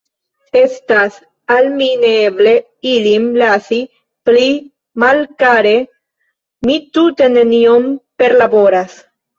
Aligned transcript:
Estas 0.59 1.19
al 1.55 1.67
mi 1.81 1.89
neeble 2.05 2.55
ilin 2.93 3.29
lasi 3.43 3.79
pli 4.31 4.49
malkare; 5.05 5.77
mi 6.71 6.83
tute 6.99 7.31
nenion 7.39 7.89
perlaboras. 8.23 9.03